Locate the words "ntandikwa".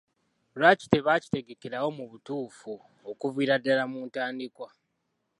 4.09-4.67